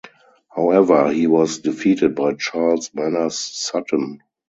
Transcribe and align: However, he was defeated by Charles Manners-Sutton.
However, 0.49 1.11
he 1.11 1.27
was 1.27 1.59
defeated 1.59 2.15
by 2.15 2.33
Charles 2.33 2.89
Manners-Sutton. 2.95 4.23